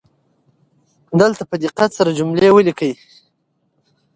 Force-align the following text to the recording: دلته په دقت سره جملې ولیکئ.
دلته 1.21 1.41
په 1.49 1.55
دقت 1.63 1.89
سره 1.97 2.15
جملې 2.19 2.49
ولیکئ. 2.53 2.93